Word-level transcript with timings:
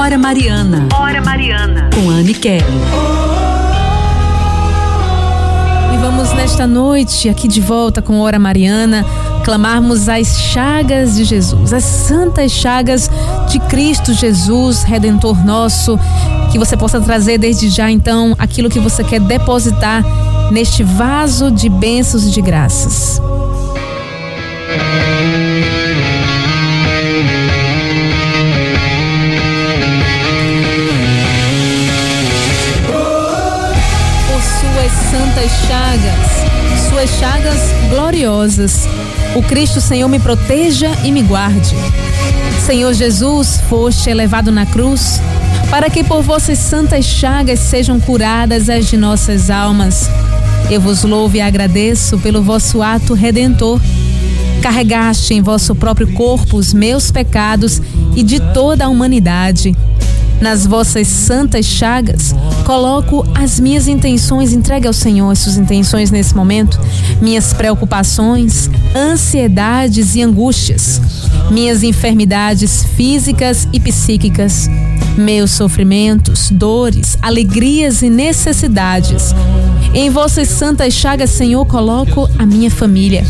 Hora 0.00 0.16
Mariana. 0.16 0.88
Hora 0.94 1.20
Mariana. 1.20 1.90
Com 1.94 2.08
Anne 2.08 2.32
Kelly. 2.32 2.64
E 5.92 5.96
vamos 5.98 6.32
nesta 6.32 6.66
noite, 6.66 7.28
aqui 7.28 7.46
de 7.46 7.60
volta 7.60 8.00
com 8.00 8.18
Hora 8.18 8.38
Mariana, 8.38 9.04
clamarmos 9.44 10.08
as 10.08 10.40
chagas 10.40 11.16
de 11.16 11.24
Jesus, 11.24 11.74
as 11.74 11.84
santas 11.84 12.50
chagas 12.50 13.10
de 13.50 13.60
Cristo 13.60 14.14
Jesus, 14.14 14.84
Redentor 14.84 15.44
nosso. 15.44 16.00
Que 16.50 16.58
você 16.58 16.78
possa 16.78 16.98
trazer 16.98 17.36
desde 17.36 17.68
já, 17.68 17.90
então, 17.90 18.34
aquilo 18.38 18.70
que 18.70 18.80
você 18.80 19.04
quer 19.04 19.20
depositar 19.20 20.02
neste 20.50 20.82
vaso 20.82 21.50
de 21.50 21.68
bênçãos 21.68 22.24
e 22.24 22.30
de 22.30 22.40
graças. 22.40 23.20
Santas 35.40 35.50
chagas, 35.66 36.90
suas 36.90 37.10
chagas 37.18 37.60
gloriosas. 37.88 38.86
O 39.34 39.42
Cristo 39.42 39.80
Senhor 39.80 40.06
me 40.06 40.18
proteja 40.18 40.90
e 41.02 41.10
me 41.10 41.22
guarde. 41.22 41.74
Senhor 42.66 42.92
Jesus, 42.92 43.58
foste 43.68 44.10
elevado 44.10 44.52
na 44.52 44.66
cruz, 44.66 45.18
para 45.70 45.88
que 45.88 46.04
por 46.04 46.22
vossas 46.22 46.58
santas 46.58 47.06
chagas 47.06 47.58
sejam 47.58 47.98
curadas 47.98 48.68
as 48.68 48.86
de 48.86 48.98
nossas 48.98 49.48
almas. 49.48 50.10
Eu 50.70 50.80
vos 50.80 51.04
louvo 51.04 51.36
e 51.36 51.40
agradeço 51.40 52.18
pelo 52.18 52.42
vosso 52.42 52.82
ato 52.82 53.14
redentor. 53.14 53.80
Carregaste 54.60 55.32
em 55.32 55.40
vosso 55.40 55.74
próprio 55.74 56.12
corpo 56.12 56.58
os 56.58 56.74
meus 56.74 57.10
pecados 57.10 57.80
e 58.14 58.22
de 58.22 58.40
toda 58.52 58.84
a 58.84 58.88
humanidade 58.90 59.74
nas 60.40 60.66
vossas 60.66 61.06
santas 61.06 61.66
chagas, 61.66 62.34
coloco 62.64 63.26
as 63.34 63.60
minhas 63.60 63.86
intenções, 63.86 64.52
entregue 64.52 64.86
ao 64.86 64.92
Senhor 64.92 65.30
as 65.30 65.40
suas 65.40 65.58
intenções 65.58 66.10
nesse 66.10 66.34
momento, 66.34 66.80
minhas 67.20 67.52
preocupações, 67.52 68.70
ansiedades 68.96 70.14
e 70.14 70.22
angústias, 70.22 71.00
minhas 71.50 71.82
enfermidades 71.82 72.84
físicas 72.84 73.68
e 73.72 73.78
psíquicas, 73.78 74.68
meus 75.16 75.50
sofrimentos, 75.50 76.50
dores, 76.50 77.18
alegrias 77.20 78.02
e 78.02 78.08
necessidades. 78.08 79.34
Em 79.92 80.08
vossas 80.08 80.48
santas 80.48 80.94
chagas, 80.94 81.30
Senhor, 81.30 81.66
coloco 81.66 82.28
a 82.38 82.46
minha 82.46 82.70
família. 82.70 83.24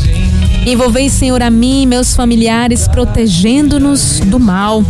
Envolvei, 0.67 1.09
Senhor, 1.09 1.43
a 1.43 1.51
mim 1.51 1.83
e 1.83 1.87
meus 1.87 2.15
familiares, 2.15 2.87
protegendo-nos 2.87 4.21
do 4.21 4.39
mal. 4.39 4.85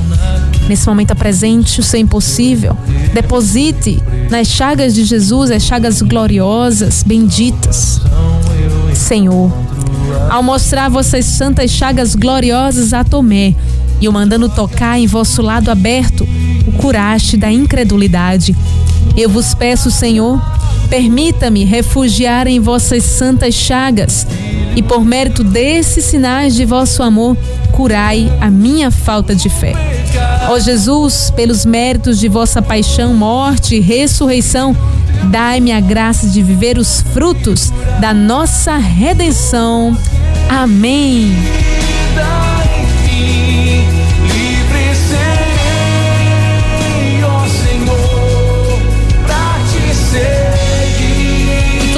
Nesse 0.71 0.87
momento 0.87 1.11
apresente 1.11 1.81
o 1.81 1.83
seu 1.83 1.99
impossível. 1.99 2.77
Deposite 3.13 4.01
nas 4.31 4.47
chagas 4.47 4.95
de 4.95 5.03
Jesus 5.03 5.51
as 5.51 5.65
chagas 5.65 6.01
gloriosas, 6.01 7.03
benditas. 7.03 8.01
Senhor, 8.95 9.53
ao 10.31 10.45
mostrar 10.45 10.89
vossas 10.89 11.25
santas 11.25 11.73
chagas 11.73 12.15
gloriosas 12.15 12.93
a 12.93 13.03
Tomé 13.03 13.57
e 14.01 14.09
o 14.09 14.13
mandando 14.13 14.49
tocar 14.49 14.97
em 14.97 15.09
vosso 15.09 15.43
lado 15.43 15.73
aberto, 15.73 16.25
o 16.65 16.71
curaste 16.71 17.37
da 17.37 17.51
incredulidade. 17.51 18.55
Eu 19.17 19.29
vos 19.29 19.53
peço, 19.53 19.91
Senhor, 19.91 20.41
permita-me 20.89 21.65
refugiar 21.65 22.47
em 22.47 22.61
vossas 22.61 23.03
santas 23.03 23.57
chagas 23.57 24.25
e 24.77 24.83
por 24.85 25.05
mérito 25.05 25.43
desses 25.43 26.05
sinais 26.05 26.55
de 26.55 26.65
vosso 26.65 27.03
amor, 27.03 27.37
curai 27.73 28.33
a 28.41 28.49
minha 28.49 28.93
falta 28.93 29.35
de 29.35 29.49
fé. 29.49 30.00
Ó 30.49 30.59
Jesus, 30.59 31.31
pelos 31.31 31.65
méritos 31.65 32.19
de 32.19 32.29
vossa 32.29 32.61
paixão, 32.61 33.15
morte 33.15 33.77
e 33.77 33.81
ressurreição, 33.81 34.77
dai-me 35.31 35.73
a 35.73 35.81
graça 35.81 36.29
de 36.29 36.43
viver 36.43 36.79
os 36.79 37.03
frutos 37.13 37.73
da 38.01 38.13
nossa 38.13 38.77
redenção. 38.77 39.97
Amém. 40.49 41.33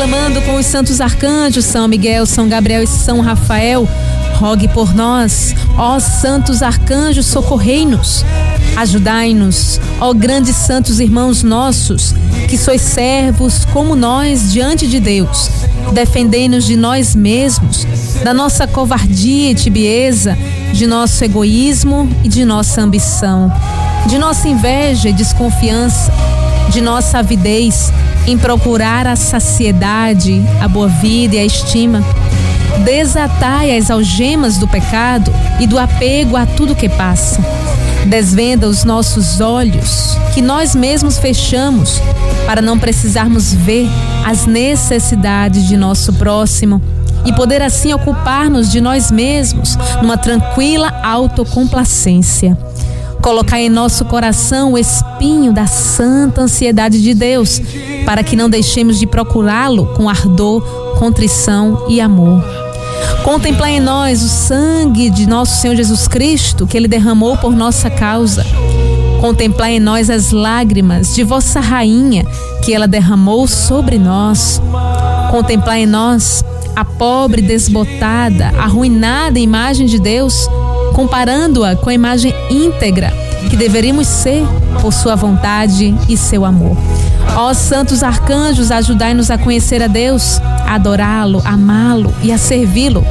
clamando 0.02 0.42
com 0.42 0.56
os 0.56 0.66
santos 0.66 1.00
arcanjos, 1.00 1.64
São 1.64 1.86
Miguel, 1.86 2.26
São 2.26 2.48
Gabriel 2.48 2.82
e 2.82 2.86
São 2.86 3.20
Rafael, 3.20 3.88
rogue 4.34 4.66
por 4.66 4.92
nós, 4.92 5.54
ó 5.76 5.98
santos 5.98 6.62
arcanjos, 6.62 7.26
socorrei-nos. 7.26 8.24
Ajudai-nos, 8.76 9.80
ó 10.00 10.14
grandes 10.14 10.56
santos 10.56 10.98
irmãos 10.98 11.42
nossos, 11.42 12.14
que 12.48 12.56
sois 12.56 12.80
servos 12.80 13.66
como 13.66 13.94
nós 13.94 14.52
diante 14.52 14.86
de 14.86 14.98
Deus. 14.98 15.50
Defendei-nos 15.92 16.64
de 16.64 16.74
nós 16.74 17.14
mesmos, 17.14 17.86
da 18.24 18.32
nossa 18.32 18.66
covardia 18.66 19.50
e 19.50 19.54
tibieza, 19.54 20.36
de 20.72 20.86
nosso 20.86 21.22
egoísmo 21.22 22.08
e 22.24 22.28
de 22.28 22.44
nossa 22.44 22.80
ambição, 22.80 23.52
de 24.06 24.18
nossa 24.18 24.48
inveja 24.48 25.10
e 25.10 25.12
desconfiança, 25.12 26.10
de 26.70 26.80
nossa 26.80 27.18
avidez 27.18 27.92
em 28.26 28.38
procurar 28.38 29.06
a 29.06 29.16
saciedade, 29.16 30.42
a 30.60 30.68
boa 30.68 30.88
vida 30.88 31.36
e 31.36 31.38
a 31.40 31.44
estima 31.44 32.02
Desatai 32.84 33.76
as 33.76 33.90
algemas 33.90 34.58
do 34.58 34.66
pecado 34.66 35.32
e 35.60 35.66
do 35.66 35.78
apego 35.78 36.36
a 36.36 36.46
tudo 36.46 36.74
que 36.74 36.88
passa. 36.88 37.40
Desvenda 38.06 38.68
os 38.68 38.82
nossos 38.82 39.40
olhos, 39.40 40.16
que 40.34 40.42
nós 40.42 40.74
mesmos 40.74 41.18
fechamos, 41.18 42.00
para 42.46 42.60
não 42.60 42.78
precisarmos 42.78 43.54
ver 43.54 43.88
as 44.24 44.46
necessidades 44.46 45.68
de 45.68 45.76
nosso 45.76 46.12
próximo 46.14 46.82
e 47.24 47.32
poder 47.32 47.62
assim 47.62 47.92
ocupar-nos 47.92 48.70
de 48.70 48.80
nós 48.80 49.10
mesmos 49.10 49.76
numa 50.00 50.16
tranquila 50.16 50.92
autocomplacência. 51.02 52.58
Colocar 53.22 53.60
em 53.60 53.68
nosso 53.68 54.04
coração 54.04 54.72
o 54.72 54.78
espinho 54.78 55.52
da 55.52 55.66
santa 55.66 56.40
ansiedade 56.40 57.00
de 57.00 57.14
Deus, 57.14 57.62
para 58.04 58.24
que 58.24 58.34
não 58.34 58.50
deixemos 58.50 58.98
de 58.98 59.06
procurá-lo 59.06 59.86
com 59.94 60.08
ardor, 60.08 60.81
contrição 61.02 61.86
e 61.88 62.00
amor. 62.00 62.44
Contemplar 63.24 63.70
em 63.70 63.80
nós 63.80 64.22
o 64.22 64.28
sangue 64.28 65.10
de 65.10 65.26
nosso 65.26 65.60
Senhor 65.60 65.74
Jesus 65.74 66.06
Cristo, 66.06 66.64
que 66.64 66.76
ele 66.76 66.86
derramou 66.86 67.36
por 67.36 67.56
nossa 67.56 67.90
causa. 67.90 68.46
Contemplar 69.20 69.72
em 69.72 69.80
nós 69.80 70.08
as 70.08 70.30
lágrimas 70.30 71.12
de 71.12 71.24
vossa 71.24 71.58
rainha, 71.58 72.24
que 72.64 72.72
ela 72.72 72.86
derramou 72.86 73.48
sobre 73.48 73.98
nós. 73.98 74.62
Contemplar 75.32 75.76
em 75.76 75.86
nós 75.86 76.44
a 76.76 76.84
pobre, 76.84 77.42
desbotada, 77.42 78.52
arruinada 78.56 79.40
imagem 79.40 79.88
de 79.88 79.98
Deus, 79.98 80.46
comparando-a 80.94 81.74
com 81.74 81.90
a 81.90 81.94
imagem 81.94 82.32
íntegra 82.48 83.12
que 83.50 83.56
deveríamos 83.56 84.06
ser 84.06 84.46
por 84.80 84.92
sua 84.92 85.16
vontade 85.16 85.92
e 86.08 86.16
seu 86.16 86.44
amor. 86.44 86.76
Ó 87.36 87.54
santos 87.54 88.02
arcanjos, 88.02 88.70
ajudai-nos 88.70 89.30
a 89.30 89.38
conhecer 89.38 89.82
a 89.82 89.86
Deus, 89.86 90.40
adorá-lo, 90.66 91.40
amá-lo 91.44 92.14
e 92.22 92.30
a 92.30 92.38
servi-lo. 92.38 93.04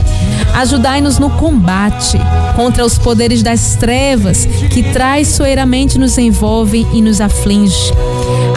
Ajudai-nos 0.54 1.18
no 1.18 1.30
combate 1.32 2.20
contra 2.56 2.86
os 2.86 2.98
poderes 2.98 3.42
das 3.42 3.76
trevas 3.76 4.46
que 4.70 4.84
traiçoeiramente 4.84 5.98
nos 5.98 6.18
envolvem 6.18 6.86
e 6.94 7.02
nos 7.02 7.20
aflige. 7.22 7.92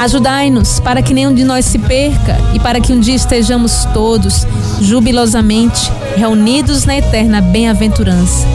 Ajudai-nos 0.00 0.81
para 0.81 1.00
que 1.00 1.14
nenhum 1.14 1.32
de 1.32 1.44
nós 1.44 1.64
se 1.64 1.78
perca 1.78 2.37
e 2.53 2.60
para 2.60 2.81
que 2.81 2.93
um 2.93 3.00
dia 3.00 3.14
estejamos 3.14 3.87
todos 3.94 4.47
jubilosamente 4.81 5.91
reunidos 6.16 6.84
na 6.84 6.97
eterna 6.97 7.41
bem-aventurança. 7.41 8.47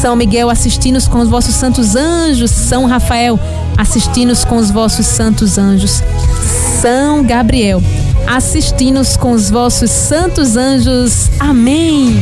São 0.00 0.14
Miguel, 0.14 0.48
assistindo-nos 0.48 1.08
com 1.08 1.18
os 1.18 1.28
vossos 1.28 1.54
santos 1.54 1.96
anjos. 1.96 2.50
São 2.50 2.86
Rafael, 2.86 3.38
assistindo-nos 3.78 4.44
com 4.44 4.56
os 4.56 4.70
vossos 4.70 5.06
santos 5.06 5.56
anjos. 5.56 6.02
São 6.82 7.22
Gabriel, 7.22 7.80
assistindo-nos 8.26 9.16
com 9.16 9.30
os 9.30 9.48
vossos 9.48 9.90
santos 9.90 10.56
anjos. 10.56 11.30
Amém. 11.38 12.20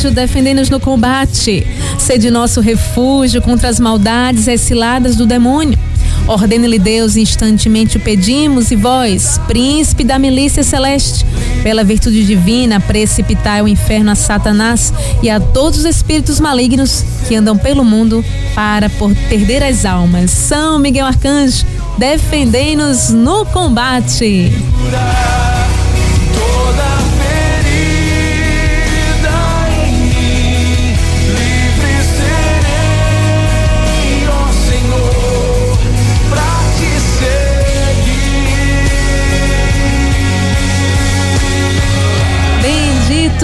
anjo, 0.00 0.10
defendei-nos 0.10 0.70
no 0.70 0.80
combate. 0.80 1.66
Sede 2.00 2.30
nosso 2.30 2.60
refúgio 2.60 3.42
contra 3.42 3.68
as 3.68 3.78
maldades 3.78 4.46
e 4.46 4.50
as 4.52 4.62
ciladas 4.62 5.16
do 5.16 5.26
demônio. 5.26 5.78
Ordene-lhe 6.26 6.78
Deus, 6.78 7.14
instantemente 7.14 7.98
o 7.98 8.00
pedimos, 8.00 8.70
e 8.70 8.76
vós, 8.76 9.38
príncipe 9.46 10.02
da 10.02 10.18
milícia 10.18 10.64
celeste, 10.64 11.24
pela 11.62 11.84
virtude 11.84 12.24
divina, 12.24 12.80
precipitai 12.80 13.62
o 13.62 13.68
inferno 13.68 14.10
a 14.10 14.14
Satanás 14.14 14.92
e 15.22 15.28
a 15.28 15.38
todos 15.38 15.80
os 15.80 15.84
espíritos 15.84 16.40
malignos 16.40 17.04
que 17.28 17.36
andam 17.36 17.56
pelo 17.56 17.84
mundo 17.84 18.24
para 18.54 18.88
por 18.88 19.14
perder 19.28 19.62
as 19.62 19.84
almas. 19.84 20.30
São 20.30 20.78
Miguel 20.78 21.06
Arcanjo, 21.06 21.64
defendei-nos 21.98 23.10
no 23.10 23.44
combate. 23.46 24.50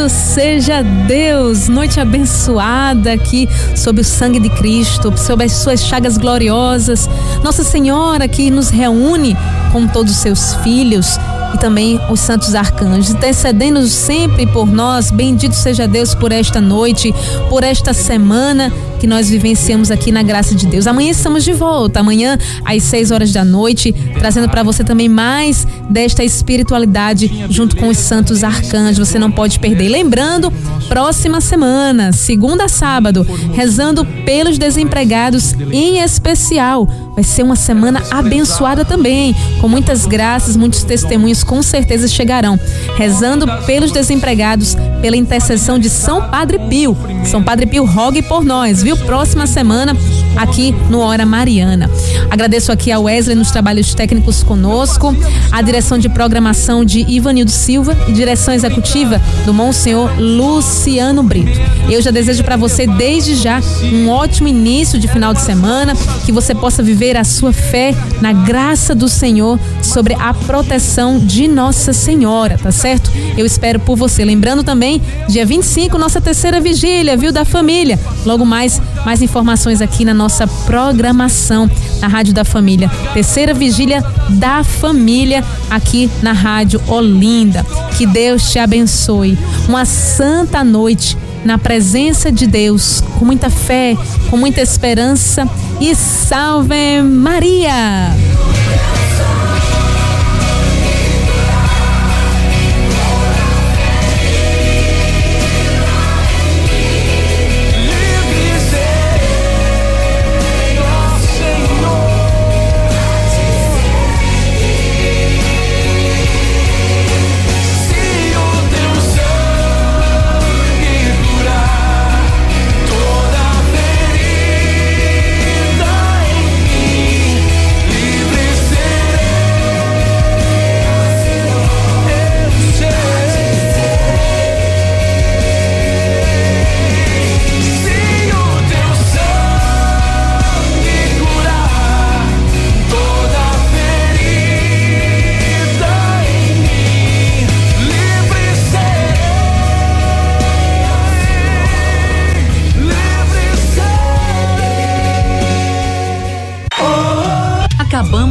Seja 0.08 0.82
Deus, 0.82 1.68
noite 1.68 1.98
abençoada 1.98 3.12
aqui 3.12 3.48
sob 3.74 4.00
o 4.00 4.04
sangue 4.04 4.38
de 4.38 4.48
Cristo, 4.50 5.12
sob 5.16 5.44
as 5.44 5.52
suas 5.52 5.84
chagas 5.84 6.16
gloriosas. 6.16 7.08
Nossa 7.42 7.64
Senhora 7.64 8.28
que 8.28 8.50
nos 8.50 8.68
reúne 8.68 9.36
com 9.72 9.86
todos 9.86 10.12
os 10.12 10.18
seus 10.18 10.54
filhos 10.56 11.18
e 11.54 11.58
também 11.58 12.00
os 12.10 12.20
santos 12.20 12.54
arcanjos, 12.54 13.10
intercedendo 13.10 13.86
sempre 13.86 14.46
por 14.46 14.66
nós. 14.66 15.10
Bendito 15.10 15.54
seja 15.54 15.86
Deus 15.86 16.14
por 16.14 16.32
esta 16.32 16.60
noite, 16.60 17.14
por 17.48 17.62
esta 17.64 17.92
semana 17.92 18.72
que 18.98 19.06
nós 19.06 19.28
vivenciamos 19.28 19.90
aqui 19.90 20.10
na 20.10 20.22
graça 20.22 20.54
de 20.54 20.66
Deus. 20.66 20.86
Amanhã 20.86 21.10
estamos 21.10 21.44
de 21.44 21.52
volta, 21.52 22.00
amanhã 22.00 22.38
às 22.64 22.82
6 22.84 23.10
horas 23.10 23.32
da 23.32 23.44
noite, 23.44 23.94
trazendo 24.18 24.48
para 24.48 24.62
você 24.62 24.82
também 24.82 25.08
mais 25.08 25.66
desta 25.88 26.24
espiritualidade 26.24 27.46
junto 27.50 27.76
com 27.76 27.88
os 27.88 27.98
santos 27.98 28.42
arcanjos. 28.42 29.08
Você 29.08 29.18
não 29.18 29.30
pode 29.30 29.58
perder. 29.58 29.88
Lembrando, 29.88 30.50
próxima 30.88 31.40
semana, 31.40 32.12
segunda 32.12 32.64
a 32.64 32.68
sábado, 32.68 33.26
rezando 33.52 34.04
pelos 34.24 34.58
desempregados 34.58 35.52
em 35.70 36.00
especial. 36.00 36.88
Vai 37.14 37.24
ser 37.24 37.42
uma 37.42 37.56
semana 37.56 38.02
abençoada 38.10 38.84
também, 38.84 39.34
com 39.60 39.68
muitas 39.68 40.04
graças, 40.04 40.56
muitos 40.56 40.82
testemunhos 40.82 41.35
com 41.42 41.62
certeza 41.62 42.08
chegarão. 42.08 42.58
Rezando 42.96 43.46
pelos 43.64 43.92
desempregados, 43.92 44.76
pela 45.00 45.16
intercessão 45.16 45.78
de 45.78 45.88
São 45.88 46.28
Padre 46.28 46.58
Pio. 46.68 46.96
São 47.24 47.42
Padre 47.42 47.66
Pio 47.66 47.84
rogue 47.84 48.22
por 48.22 48.44
nós, 48.44 48.82
viu? 48.82 48.96
Próxima 48.96 49.46
semana 49.46 49.96
aqui 50.36 50.74
no 50.90 51.00
Hora 51.00 51.24
Mariana. 51.24 51.90
Agradeço 52.30 52.70
aqui 52.70 52.92
a 52.92 52.98
Wesley 53.00 53.34
nos 53.34 53.50
trabalhos 53.50 53.94
técnicos 53.94 54.42
conosco, 54.42 55.16
a 55.50 55.62
direção 55.62 55.98
de 55.98 56.08
programação 56.08 56.84
de 56.84 57.04
Ivanildo 57.08 57.50
Silva 57.50 57.96
e 58.06 58.12
direção 58.12 58.52
executiva 58.52 59.20
do 59.44 59.54
Monsenhor 59.54 60.10
Luciano 60.18 61.22
Brito. 61.22 61.58
Eu 61.88 62.02
já 62.02 62.10
desejo 62.10 62.44
para 62.44 62.56
você 62.56 62.86
desde 62.86 63.34
já 63.34 63.60
um 63.92 64.08
ótimo 64.08 64.48
início 64.48 64.98
de 64.98 65.08
final 65.08 65.32
de 65.32 65.40
semana, 65.40 65.94
que 66.24 66.32
você 66.32 66.54
possa 66.54 66.82
viver 66.82 67.16
a 67.16 67.24
sua 67.24 67.52
fé 67.52 67.94
na 68.20 68.32
graça 68.32 68.94
do 68.94 69.08
Senhor 69.08 69.58
sobre 69.82 70.14
a 70.14 70.34
proteção 70.34 71.18
de 71.18 71.48
Nossa 71.48 71.92
Senhora, 71.92 72.58
tá 72.62 72.70
certo? 72.70 73.10
Eu 73.36 73.46
espero 73.46 73.80
por 73.80 73.96
você. 73.96 74.24
Lembrando 74.24 74.62
também, 74.62 75.00
dia 75.28 75.46
25, 75.46 75.96
nossa 75.96 76.20
terceira 76.20 76.60
vigília, 76.60 77.16
viu, 77.16 77.32
da 77.32 77.44
família. 77.44 77.98
Logo 78.24 78.44
mais, 78.44 78.80
mais 79.04 79.22
informações 79.22 79.80
aqui 79.80 80.04
na 80.04 80.12
nossa 80.12 80.25
programação 80.66 81.70
na 82.00 82.08
Rádio 82.08 82.34
da 82.34 82.44
Família. 82.44 82.90
Terceira 83.14 83.54
vigília 83.54 84.04
da 84.30 84.64
família 84.64 85.44
aqui 85.70 86.10
na 86.22 86.32
Rádio 86.32 86.82
Olinda. 86.88 87.64
Que 87.96 88.06
Deus 88.06 88.50
te 88.50 88.58
abençoe. 88.58 89.38
Uma 89.68 89.84
santa 89.84 90.64
noite 90.64 91.16
na 91.44 91.56
presença 91.56 92.32
de 92.32 92.46
Deus, 92.46 93.02
com 93.18 93.24
muita 93.24 93.48
fé, 93.48 93.96
com 94.28 94.36
muita 94.36 94.60
esperança 94.60 95.48
e 95.80 95.94
salve 95.94 97.02
Maria! 97.02 98.10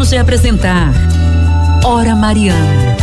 De 0.09 0.17
apresentar 0.19 0.91
Hora 1.83 2.15
Mariana. 2.15 2.94